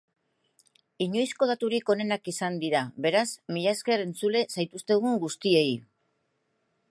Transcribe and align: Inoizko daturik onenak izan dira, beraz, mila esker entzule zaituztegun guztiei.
Inoizko 1.05 1.49
daturik 1.51 1.91
onenak 1.95 2.31
izan 2.31 2.57
dira, 2.63 2.81
beraz, 3.07 3.25
mila 3.57 3.75
esker 3.79 4.07
entzule 4.07 4.43
zaituztegun 4.57 5.19
guztiei. 5.27 5.71